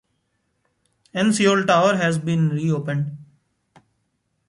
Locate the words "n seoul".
1.13-1.63